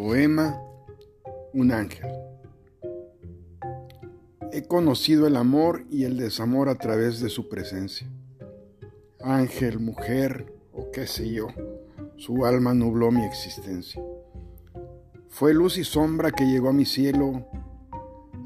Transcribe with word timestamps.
Poema 0.00 0.58
Un 1.52 1.72
ángel. 1.72 2.10
He 4.50 4.62
conocido 4.62 5.26
el 5.26 5.36
amor 5.36 5.84
y 5.90 6.04
el 6.04 6.16
desamor 6.16 6.70
a 6.70 6.76
través 6.76 7.20
de 7.20 7.28
su 7.28 7.50
presencia. 7.50 8.08
Ángel, 9.20 9.78
mujer 9.78 10.54
o 10.72 10.90
qué 10.90 11.06
sé 11.06 11.30
yo, 11.30 11.48
su 12.16 12.46
alma 12.46 12.72
nubló 12.72 13.10
mi 13.10 13.26
existencia. 13.26 14.02
Fue 15.28 15.52
luz 15.52 15.76
y 15.76 15.84
sombra 15.84 16.30
que 16.30 16.46
llegó 16.46 16.70
a 16.70 16.72
mi 16.72 16.86
cielo 16.86 17.46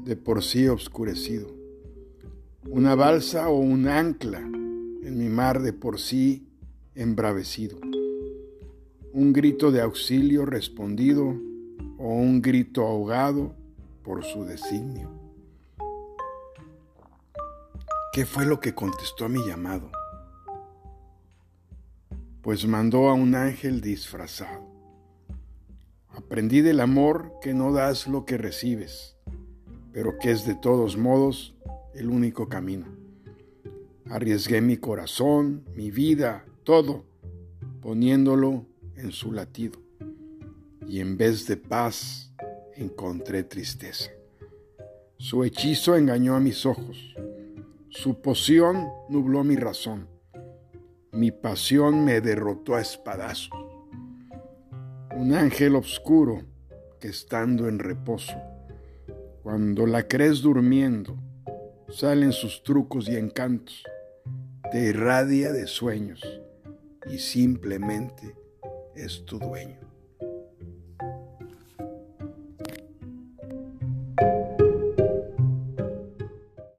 de 0.03 0.17
por 0.17 0.43
sí 0.43 0.67
obscurecido. 0.67 1.47
Una 2.69 2.95
balsa 2.95 3.47
o 3.47 3.59
un 3.59 3.87
ancla 3.87 4.39
en 4.41 5.17
mi 5.17 5.29
mar 5.29 5.61
de 5.61 5.71
por 5.71 6.01
sí 6.01 6.49
embravecido 6.95 7.79
un 9.15 9.31
grito 9.31 9.71
de 9.71 9.79
auxilio 9.79 10.45
respondido 10.45 11.39
o 11.97 12.07
un 12.07 12.41
grito 12.41 12.85
ahogado 12.85 13.53
por 14.03 14.23
su 14.23 14.45
designio. 14.45 15.09
¿Qué 18.11 18.25
fue 18.25 18.45
lo 18.45 18.59
que 18.59 18.73
contestó 18.73 19.25
a 19.25 19.29
mi 19.29 19.45
llamado? 19.45 19.91
Pues 22.41 22.65
mandó 22.65 23.09
a 23.09 23.13
un 23.13 23.35
ángel 23.35 23.81
disfrazado. 23.81 24.63
Aprendí 26.09 26.61
del 26.61 26.79
amor 26.79 27.33
que 27.41 27.53
no 27.53 27.73
das 27.73 28.07
lo 28.07 28.23
que 28.25 28.37
recibes, 28.37 29.17
pero 29.91 30.17
que 30.17 30.31
es 30.31 30.45
de 30.45 30.55
todos 30.55 30.95
modos 30.95 31.55
el 31.93 32.09
único 32.09 32.47
camino. 32.47 32.85
Arriesgué 34.09 34.61
mi 34.61 34.77
corazón, 34.77 35.65
mi 35.75 35.91
vida, 35.91 36.45
todo, 36.63 37.03
poniéndolo 37.81 38.65
en 38.95 39.11
su 39.11 39.31
latido, 39.31 39.79
y 40.87 40.99
en 40.99 41.17
vez 41.17 41.47
de 41.47 41.57
paz 41.57 42.31
encontré 42.75 43.43
tristeza. 43.43 44.11
Su 45.17 45.43
hechizo 45.43 45.95
engañó 45.95 46.35
a 46.35 46.39
mis 46.39 46.65
ojos, 46.65 47.15
su 47.89 48.21
poción 48.21 48.87
nubló 49.09 49.43
mi 49.43 49.55
razón, 49.55 50.07
mi 51.11 51.31
pasión 51.31 52.03
me 52.03 52.19
derrotó 52.19 52.75
a 52.75 52.81
espadazos. 52.81 53.57
Un 55.15 55.33
ángel 55.33 55.77
oscuro 55.77 56.43
que 56.99 57.07
estando 57.07 57.69
en 57.69 57.79
reposo, 57.79 58.35
cuando 59.41 59.85
la 59.85 60.07
crees 60.07 60.41
durmiendo, 60.41 61.15
salen 61.89 62.33
sus 62.33 62.63
trucos 62.63 63.07
y 63.07 63.15
encantos, 63.15 63.83
te 64.71 64.89
irradia 64.89 65.53
de 65.53 65.67
sueños 65.67 66.21
y 67.09 67.19
simplemente 67.19 68.35
es 68.95 69.23
tu 69.25 69.39
dueño. 69.39 69.84